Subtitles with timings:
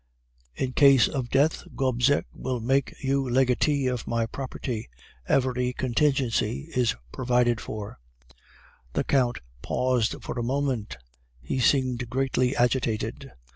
[0.55, 4.89] In case of death, Gobseck would make you legatee of my property.
[5.27, 7.99] Every contingency is provided for.'
[8.93, 10.97] "The Count paused for a moment.
[11.39, 13.31] He seemed greatly agitated.